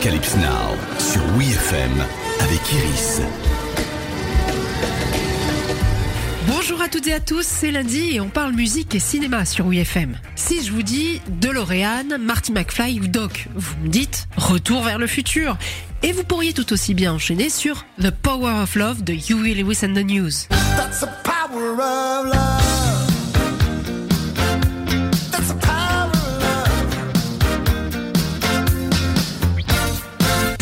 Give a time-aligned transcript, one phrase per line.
[0.00, 1.92] Apocalypse Now sur WeFM
[2.40, 3.20] avec Iris.
[6.46, 9.66] Bonjour à toutes et à tous, c'est lundi et on parle musique et cinéma sur
[9.66, 10.16] WeFM.
[10.36, 15.06] Si je vous dis DeLorean, Marty McFly ou Doc, vous me dites Retour vers le
[15.06, 15.58] futur.
[16.02, 19.80] Et vous pourriez tout aussi bien enchaîner sur The Power of Love de Huey Lewis
[19.84, 20.48] and the News.
[20.78, 22.59] That's the power of love.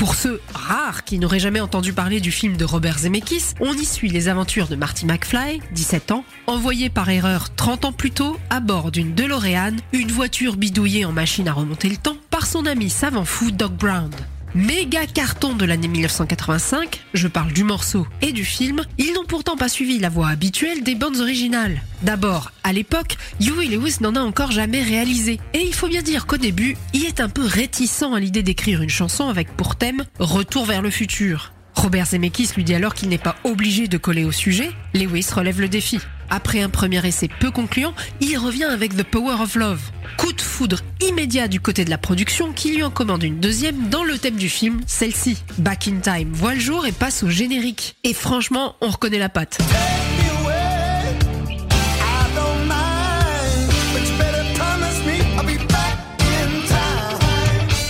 [0.08, 3.84] Pour ceux rares qui n'auraient jamais entendu parler du film de Robert Zemeckis, on y
[3.84, 8.38] suit les aventures de Marty McFly, 17 ans, envoyé par erreur 30 ans plus tôt
[8.48, 12.64] à bord d'une DeLorean, une voiture bidouillée en machine à remonter le temps, par son
[12.64, 14.08] ami savant fou Doc Brown.
[14.54, 19.56] Méga carton de l'année 1985, je parle du morceau et du film, ils n'ont pourtant
[19.56, 21.82] pas suivi la voie habituelle des bandes originales.
[22.02, 25.38] D'abord, à l'époque, Huey Lewis n'en a encore jamais réalisé.
[25.52, 28.80] Et il faut bien dire qu'au début, il est un peu réticent à l'idée d'écrire
[28.80, 31.52] une chanson avec pour thème Retour vers le futur.
[31.74, 35.60] Robert Zemeckis lui dit alors qu'il n'est pas obligé de coller au sujet, Lewis relève
[35.60, 36.00] le défi.
[36.30, 39.80] Après un premier essai peu concluant, il revient avec The Power of Love.
[40.16, 43.88] Coup de foudre immédiat du côté de la production qui lui en commande une deuxième
[43.88, 45.38] dans le thème du film, celle-ci.
[45.58, 47.96] Back in Time voit le jour et passe au générique.
[48.04, 49.58] Et franchement, on reconnaît la patte.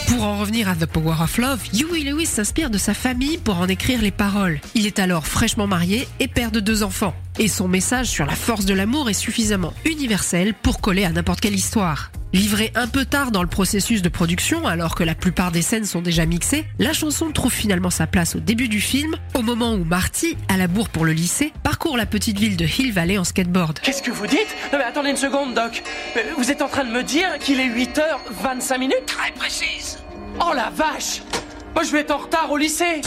[0.08, 3.58] Pour en revenir à The Power of Love, Huey Lewis s'inspire de sa famille pour
[3.60, 4.60] en écrire les paroles.
[4.74, 7.14] Il est alors fraîchement marié et père de deux enfants.
[7.38, 11.40] Et son message sur la force de l'amour est suffisamment universel pour coller à n'importe
[11.40, 12.10] quelle histoire.
[12.32, 15.84] Livrée un peu tard dans le processus de production, alors que la plupart des scènes
[15.86, 19.72] sont déjà mixées, la chanson trouve finalement sa place au début du film, au moment
[19.74, 23.16] où Marty, à la bourre pour le lycée, parcourt la petite ville de Hill Valley
[23.18, 23.78] en skateboard.
[23.80, 24.54] Qu'est-ce que vous dites?
[24.72, 25.82] Non mais attendez une seconde, Doc.
[26.16, 29.06] Euh, Vous êtes en train de me dire qu'il est 8h25 minutes?
[29.06, 29.98] Très précise.
[30.40, 31.22] Oh la vache
[31.74, 33.00] Moi je vais être en retard au lycée.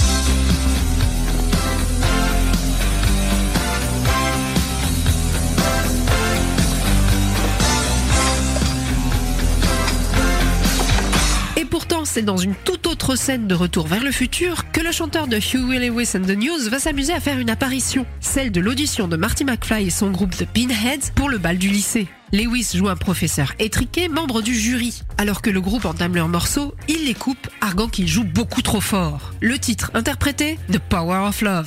[11.82, 15.26] Pourtant, c'est dans une toute autre scène de Retour vers le futur que le chanteur
[15.26, 19.08] de Huey Lewis and the News va s'amuser à faire une apparition, celle de l'audition
[19.08, 22.08] de Marty McFly et son groupe The Pinheads pour le bal du lycée.
[22.34, 25.02] Lewis joue un professeur étriqué, membre du jury.
[25.18, 28.82] Alors que le groupe entame leur morceau, il les coupe, arguant qu'ils jouent beaucoup trop
[28.82, 29.34] fort.
[29.42, 31.66] Le titre interprété The Power of Love.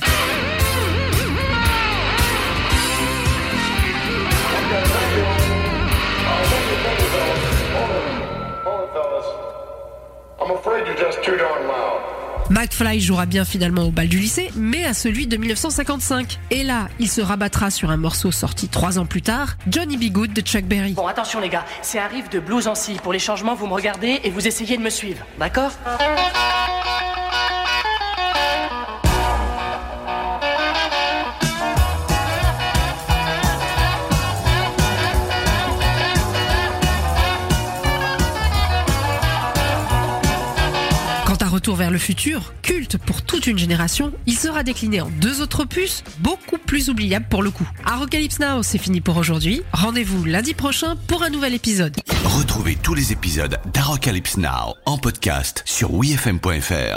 [12.49, 16.39] McFly jouera bien finalement au bal du lycée, mais à celui de 1955.
[16.51, 20.11] Et là, il se rabattra sur un morceau sorti trois ans plus tard, Johnny B.
[20.11, 20.93] Good de Chuck Berry.
[20.93, 22.97] Bon, attention les gars, c'est un riff de blues en scie.
[23.01, 25.25] Pour les changements, vous me regardez et vous essayez de me suivre.
[25.39, 25.71] D'accord?
[41.65, 45.63] Retour vers le futur, culte pour toute une génération, il sera décliné en deux autres
[45.63, 47.67] opus, beaucoup plus oubliables pour le coup.
[47.85, 49.63] Apocalypse Now, c'est fini pour aujourd'hui.
[49.73, 51.95] Rendez-vous lundi prochain pour un nouvel épisode.
[52.23, 56.93] Retrouvez tous les épisodes d'Apocalypse Now en podcast sur WeFM.fr.